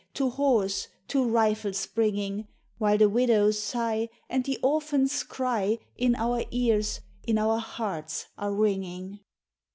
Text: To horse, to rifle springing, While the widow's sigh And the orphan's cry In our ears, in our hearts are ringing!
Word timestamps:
To 0.15 0.31
horse, 0.31 0.87
to 1.09 1.23
rifle 1.29 1.73
springing, 1.73 2.47
While 2.79 2.97
the 2.97 3.07
widow's 3.07 3.59
sigh 3.61 4.09
And 4.31 4.43
the 4.43 4.57
orphan's 4.63 5.21
cry 5.21 5.77
In 5.95 6.15
our 6.15 6.43
ears, 6.49 7.01
in 7.21 7.37
our 7.37 7.59
hearts 7.59 8.25
are 8.35 8.51
ringing! 8.51 9.19